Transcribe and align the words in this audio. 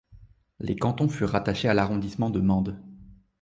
Les 0.59 0.75
cantons 0.75 1.07
furent 1.09 1.29
rattachés 1.29 1.67
à 1.67 1.75
l'arrondissement 1.75 2.31
de 2.31 2.39
Mende. 2.41 2.81